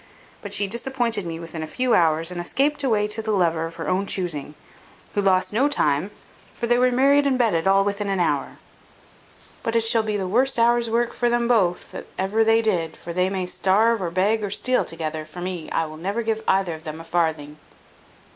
[0.41, 3.75] But she disappointed me within a few hours, and escaped away to the lover of
[3.75, 4.55] her own chusing;
[5.13, 6.09] who lost no time,
[6.55, 8.57] for they were married and bedded and all within an hour.
[9.61, 12.97] But it shall be the worst hour's work for them both that ever they did;
[12.97, 15.69] for they may starve, or beg, or steal together, for me.
[15.69, 17.59] I will never give either of them a farthing."